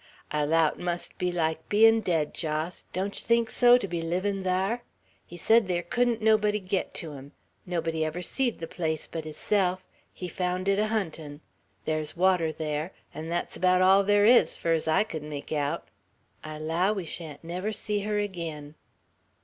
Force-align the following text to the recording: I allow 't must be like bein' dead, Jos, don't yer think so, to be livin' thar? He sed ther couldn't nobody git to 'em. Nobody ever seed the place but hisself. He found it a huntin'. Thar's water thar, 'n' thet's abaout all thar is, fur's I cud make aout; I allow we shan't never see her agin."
I 0.31 0.41
allow 0.41 0.71
't 0.71 0.81
must 0.81 1.19
be 1.19 1.31
like 1.31 1.69
bein' 1.69 1.99
dead, 2.01 2.33
Jos, 2.33 2.85
don't 2.91 3.15
yer 3.15 3.23
think 3.23 3.51
so, 3.51 3.77
to 3.77 3.87
be 3.87 4.01
livin' 4.01 4.43
thar? 4.43 4.81
He 5.27 5.37
sed 5.37 5.67
ther 5.67 5.83
couldn't 5.83 6.23
nobody 6.23 6.59
git 6.59 6.95
to 6.95 7.13
'em. 7.13 7.33
Nobody 7.67 8.03
ever 8.03 8.23
seed 8.23 8.57
the 8.57 8.65
place 8.67 9.05
but 9.05 9.25
hisself. 9.25 9.85
He 10.11 10.27
found 10.27 10.67
it 10.67 10.79
a 10.79 10.87
huntin'. 10.87 11.41
Thar's 11.85 12.17
water 12.17 12.51
thar, 12.51 12.93
'n' 13.13 13.29
thet's 13.29 13.57
abaout 13.57 13.83
all 13.83 14.03
thar 14.03 14.25
is, 14.25 14.57
fur's 14.57 14.87
I 14.87 15.03
cud 15.03 15.21
make 15.21 15.51
aout; 15.51 15.83
I 16.43 16.55
allow 16.55 16.93
we 16.93 17.05
shan't 17.05 17.43
never 17.43 17.71
see 17.71 17.99
her 17.99 18.17
agin." 18.19 18.73